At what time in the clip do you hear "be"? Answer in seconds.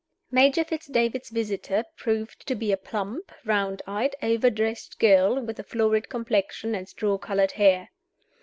2.55-2.71